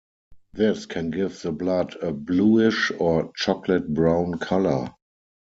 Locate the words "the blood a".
1.43-2.11